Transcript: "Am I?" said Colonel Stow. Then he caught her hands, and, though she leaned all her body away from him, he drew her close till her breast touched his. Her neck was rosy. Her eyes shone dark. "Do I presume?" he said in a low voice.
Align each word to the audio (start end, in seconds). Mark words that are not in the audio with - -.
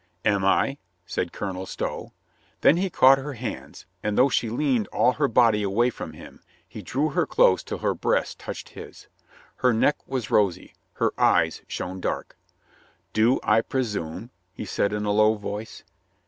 "Am 0.25 0.43
I?" 0.43 0.79
said 1.05 1.31
Colonel 1.31 1.67
Stow. 1.67 2.11
Then 2.61 2.77
he 2.77 2.89
caught 2.89 3.19
her 3.19 3.33
hands, 3.33 3.85
and, 4.01 4.17
though 4.17 4.29
she 4.29 4.49
leaned 4.49 4.87
all 4.87 5.11
her 5.13 5.27
body 5.27 5.61
away 5.61 5.91
from 5.91 6.13
him, 6.13 6.41
he 6.67 6.81
drew 6.81 7.09
her 7.09 7.27
close 7.27 7.61
till 7.61 7.77
her 7.77 7.93
breast 7.93 8.39
touched 8.39 8.69
his. 8.69 9.09
Her 9.57 9.73
neck 9.73 9.97
was 10.07 10.31
rosy. 10.31 10.73
Her 10.93 11.13
eyes 11.19 11.61
shone 11.67 12.01
dark. 12.01 12.35
"Do 13.13 13.39
I 13.43 13.61
presume?" 13.61 14.31
he 14.53 14.65
said 14.65 14.91
in 14.91 15.05
a 15.05 15.11
low 15.11 15.35
voice. 15.35 15.83